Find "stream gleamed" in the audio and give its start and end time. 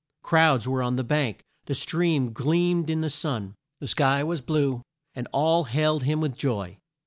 1.75-2.89